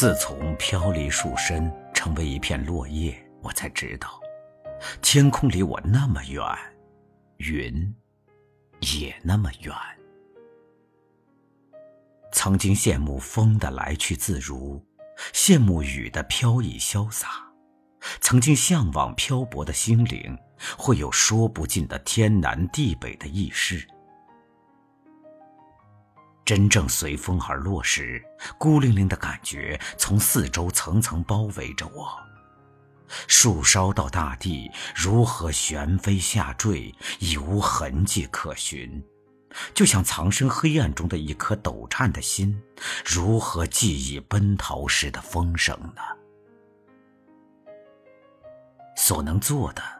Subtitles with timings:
[0.00, 4.18] 自从飘离树身，成为一片落叶，我才知道，
[5.02, 6.42] 天空离我那么远，
[7.36, 7.94] 云
[8.94, 9.74] 也那么远。
[12.32, 14.82] 曾经羡慕风的来去自如，
[15.34, 17.28] 羡慕雨的飘逸潇洒，
[18.22, 20.34] 曾经向往漂泊的心灵
[20.78, 23.86] 会有说不尽的天南地北的意事。
[26.50, 28.20] 真正随风而落时，
[28.58, 32.08] 孤零零的感觉从四周层层包围着我。
[33.28, 39.00] 树梢到大地，如何悬飞下坠，已无痕迹可寻。
[39.72, 42.60] 就像藏身黑暗中的一颗抖颤的心，
[43.06, 46.02] 如何记忆奔逃时的风声呢？
[48.96, 49.99] 所能做的。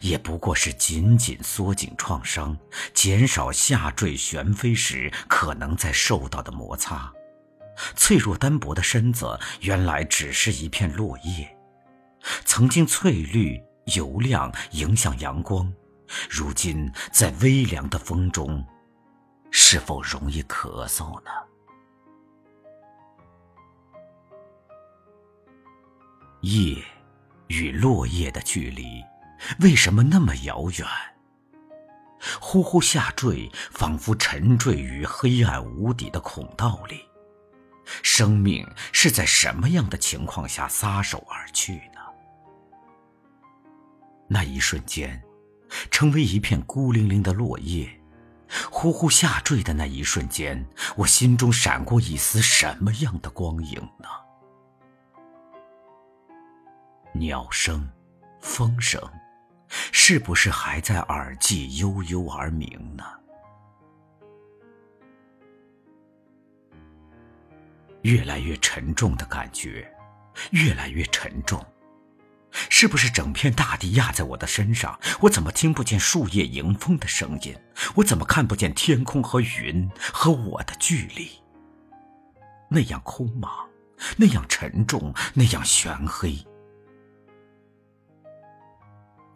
[0.00, 2.56] 也不过是紧紧缩紧创伤，
[2.92, 7.12] 减少下坠悬飞时可能在受到的摩擦。
[7.94, 11.56] 脆弱单薄的身子，原来只是一片落叶，
[12.44, 13.62] 曾经翠绿
[13.94, 15.72] 油亮，迎向阳光，
[16.28, 18.66] 如今在微凉的风中，
[19.50, 21.30] 是否容易咳嗽呢？
[26.40, 26.82] 叶
[27.46, 29.02] 与落叶的距离。
[29.60, 30.86] 为什么那么遥远？
[32.40, 37.00] 呼呼下坠，仿佛沉坠于黑暗无底的孔道里。
[38.02, 42.00] 生命是在什么样的情况下撒手而去呢？
[44.28, 45.22] 那一瞬间，
[45.90, 47.88] 成为一片孤零零的落叶，
[48.70, 54.08] 呼呼下坠的那一瞬间，我心中闪过一丝什么样的光影呢？
[57.14, 57.88] 鸟声，
[58.40, 59.00] 风声。
[59.68, 63.04] 是不是还在耳际悠悠而鸣呢？
[68.02, 69.92] 越来越沉重的感觉，
[70.52, 71.64] 越来越沉重。
[72.70, 74.98] 是不是整片大地压在我的身上？
[75.20, 77.54] 我怎么听不见树叶迎风的声音？
[77.96, 81.30] 我怎么看不见天空和云和我的距离？
[82.70, 83.66] 那样空茫，
[84.16, 86.38] 那样沉重，那样玄黑。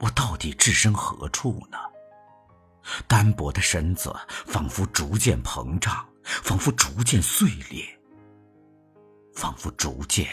[0.02, 1.78] 我到底置身何处呢？
[3.06, 7.86] 单薄的身子仿佛逐渐膨胀，仿佛逐渐碎裂，
[9.32, 10.26] 仿佛逐渐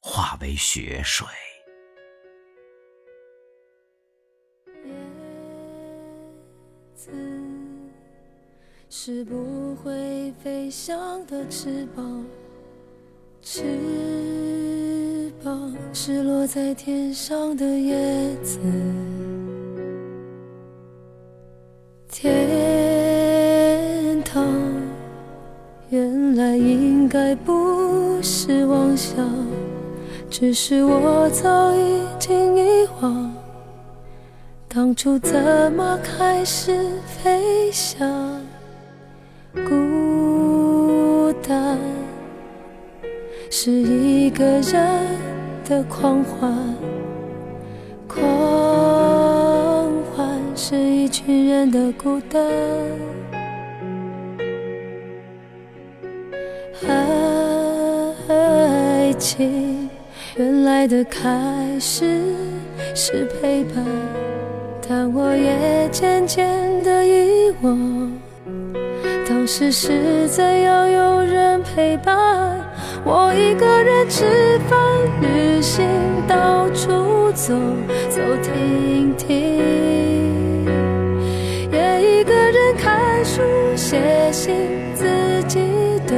[0.00, 1.24] 化为血水。
[4.84, 4.92] 叶
[6.96, 7.12] 子
[8.90, 12.26] 是不会飞翔的翅膀，
[13.40, 14.61] 翅。
[15.94, 18.58] 是落在天上的叶子，
[22.08, 24.46] 天堂
[25.90, 29.28] 原来应该不是妄想，
[30.30, 33.30] 只是我早已经遗忘，
[34.66, 36.74] 当初怎么开始
[37.06, 38.40] 飞翔，
[39.52, 41.78] 孤单。
[43.54, 45.22] 是一个人。
[45.64, 46.52] 的狂欢，
[48.08, 48.18] 狂
[50.10, 52.42] 欢是一群人的孤单。
[58.28, 59.88] 爱情
[60.36, 62.20] 原来的开始
[62.94, 63.84] 是陪伴，
[64.86, 68.12] 但我也渐渐的遗忘，
[69.28, 72.71] 当时是怎样有人陪伴。
[73.04, 74.78] 我一个人吃饭、
[75.20, 75.84] 旅行、
[76.28, 77.52] 到处走
[78.08, 79.36] 走停停，
[81.72, 83.42] 也一个人看书、
[83.74, 84.54] 写信、
[84.94, 85.04] 自
[85.48, 85.58] 己
[86.06, 86.16] 对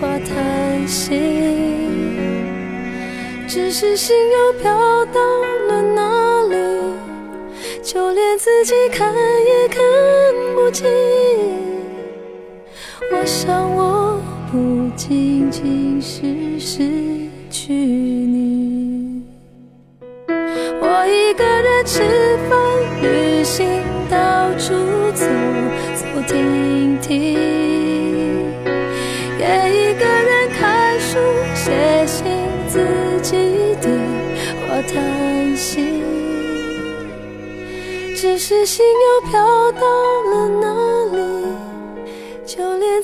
[0.00, 1.44] 话、谈心。
[3.46, 5.20] 只是心又飘到
[5.68, 6.56] 了哪里，
[7.82, 9.82] 就连自己看也看
[10.54, 10.86] 不清。
[13.12, 13.95] 我想我。
[14.96, 16.82] 仅仅是失
[17.50, 19.22] 去你，
[20.26, 22.00] 我一个人吃
[22.48, 22.58] 饭、
[23.02, 23.68] 旅行、
[24.10, 24.72] 到处
[25.12, 25.26] 走
[25.94, 27.34] 走停停，
[29.38, 31.18] 也一个人看书、
[31.54, 32.24] 写信、
[32.66, 32.80] 自
[33.20, 33.36] 己
[33.82, 33.92] 对
[34.66, 35.84] 话、叹息，
[38.16, 39.80] 只是心又飘到
[40.30, 40.64] 了哪
[41.04, 41.05] 里？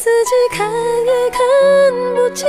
[0.02, 0.69] 自己看
[1.06, 1.38] 也看
[2.16, 2.49] 不清，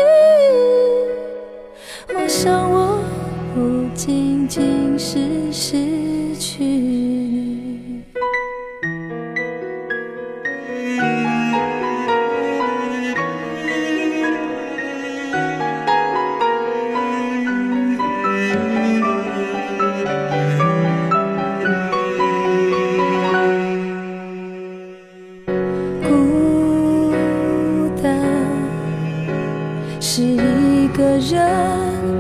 [2.16, 3.00] 我想我
[3.54, 6.83] 不仅仅是失去。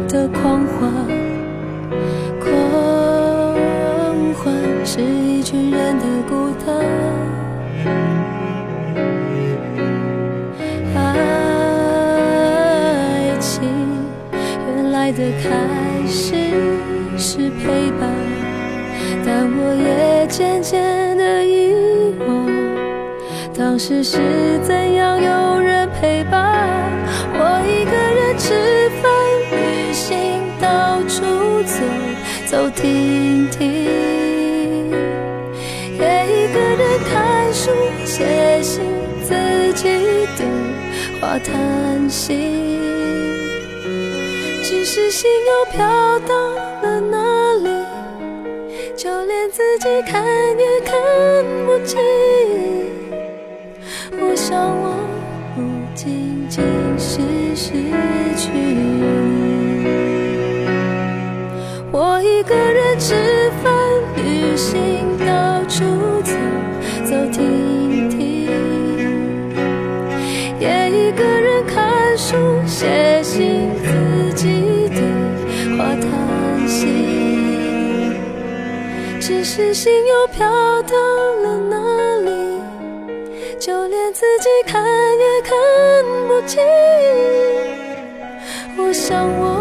[0.07, 0.91] 的狂欢
[2.39, 2.49] 狂
[4.35, 4.53] 欢
[4.85, 6.73] 是一群人的孤单。
[10.95, 11.01] 爱
[13.39, 13.63] 情
[14.67, 15.49] 原来的开
[16.07, 16.35] 始
[17.17, 18.09] 是陪伴
[19.25, 21.73] 但我也渐渐的遗
[22.27, 22.47] 忘
[23.57, 24.19] 当时是
[24.63, 26.91] 怎样有人陪伴
[27.33, 27.82] 我一
[32.53, 33.83] 走停停，
[35.97, 37.71] 也一个人看书、
[38.05, 38.83] 写信，
[39.23, 39.33] 自
[39.73, 39.89] 己
[40.37, 40.45] 对
[41.19, 42.37] 话叹息。
[44.61, 45.79] 只是心又飘
[46.27, 46.35] 到
[46.83, 47.17] 了哪
[47.63, 47.69] 里，
[48.95, 50.93] 就连自己看也看
[51.65, 51.99] 不清。
[54.11, 54.93] 我想我
[55.55, 55.63] 不
[55.95, 56.63] 仅仅
[56.99, 57.19] 是
[57.55, 57.71] 失
[58.37, 58.51] 去，
[61.95, 63.13] 我一个人吃
[63.63, 63.71] 饭、
[64.15, 65.83] 旅行、到处
[66.23, 66.33] 走
[67.05, 68.49] 走停停，
[70.59, 72.35] 也一个人看书、
[72.65, 73.69] 写信。
[73.83, 74.89] 自己
[75.77, 76.87] 话，叹息
[79.21, 80.49] 只是心又飘
[80.81, 80.97] 到
[81.43, 81.77] 了哪
[82.25, 82.59] 里，
[83.59, 85.53] 就连自己看也看
[86.27, 86.59] 不清。
[88.79, 89.52] 我想我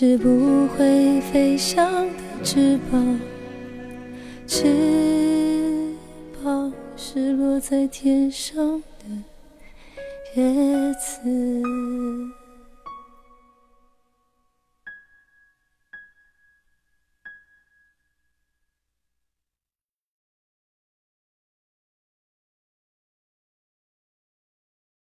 [0.00, 3.20] 是不会飞翔的翅膀，
[4.46, 5.94] 翅
[6.42, 6.72] 膀。
[6.96, 9.04] 是落在天上的
[10.36, 11.20] 叶子。